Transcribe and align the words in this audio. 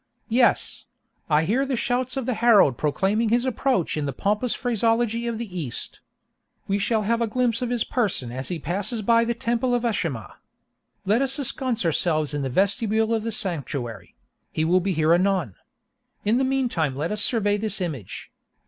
Yes—I 0.29 1.43
hear 1.43 1.63
the 1.63 1.75
shouts 1.75 2.17
of 2.17 2.25
the 2.25 2.33
herald 2.33 2.75
proclaiming 2.75 3.29
his 3.29 3.45
approach 3.45 3.95
in 3.95 4.07
the 4.07 4.11
pompous 4.11 4.55
phraseology 4.55 5.27
of 5.27 5.37
the 5.37 5.55
East. 5.55 5.99
We 6.67 6.79
shall 6.79 7.03
have 7.03 7.21
a 7.21 7.27
glimpse 7.27 7.61
of 7.61 7.69
his 7.69 7.83
person 7.83 8.31
as 8.31 8.47
he 8.47 8.57
passes 8.57 9.03
by 9.03 9.25
the 9.25 9.35
temple 9.35 9.75
of 9.75 9.83
Ashimah. 9.85 10.37
Let 11.05 11.21
us 11.21 11.37
ensconce 11.37 11.85
ourselves 11.85 12.33
in 12.33 12.41
the 12.41 12.49
vestibule 12.49 13.13
of 13.13 13.21
the 13.21 13.31
sanctuary; 13.31 14.15
he 14.51 14.65
will 14.65 14.79
be 14.79 14.93
here 14.93 15.13
anon. 15.13 15.53
In 16.25 16.37
the 16.39 16.43
meantime 16.45 16.95
let 16.95 17.11
us 17.11 17.21
survey 17.21 17.57
this 17.57 17.79
image. 17.79 18.31